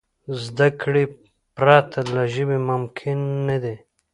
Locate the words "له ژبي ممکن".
2.13-3.17